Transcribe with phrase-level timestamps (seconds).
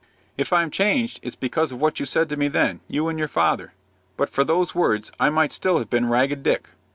[0.35, 3.27] "If I'm changed, it's because of what you said to me then, you and your
[3.27, 3.73] father.
[4.17, 6.69] But for those words I might still have been Ragged Dick."